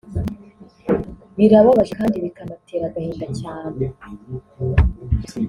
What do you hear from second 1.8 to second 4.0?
kandi bikanatera agahinda cyane